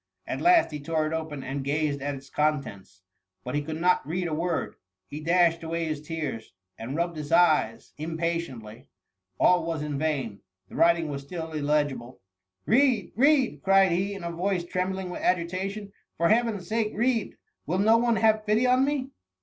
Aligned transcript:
At 0.25 0.41
last, 0.41 0.71
he 0.71 0.79
tore 0.79 1.05
it 1.05 1.13
open 1.13 1.43
and 1.43 1.63
gazed 1.63 2.01
at 2.01 2.15
its 2.15 2.27
con 2.31 2.63
tents, 2.63 3.01
but 3.43 3.53
he 3.53 3.61
could 3.61 3.79
not 3.79 4.01
read 4.03 4.27
a 4.27 4.33
word; 4.33 4.73
he 5.05 5.19
dashed 5.19 5.61
away 5.61 5.85
his 5.85 6.01
tears, 6.01 6.53
and 6.75 6.95
rubbed 6.95 7.17
his 7.17 7.31
eyes 7.31 7.93
impatiently 7.99 8.87
—all 9.39 9.63
was 9.63 9.83
in 9.83 9.99
vain— 9.99 10.41
the 10.69 10.75
writing 10.75 11.07
was 11.09 11.21
still 11.21 11.51
illegible 11.51 12.19
—"Read! 12.65 13.11
read 13.15 13.59
r 13.59 13.59
cried 13.63 13.91
he, 13.91 14.15
in 14.15 14.23
a 14.23 14.31
voice 14.31 14.63
trem 14.63 14.91
bling 14.91 15.11
with 15.11 15.21
agitation," 15.21 15.91
For 16.17 16.29
Heavens 16.29 16.67
sake 16.67 16.93
read!— 16.95 17.37
will 17.67 17.77
no 17.77 17.97
one 17.99 18.15
hai^e 18.17 18.43
pity 18.43 18.65
on 18.65 18.83
me 18.83 19.11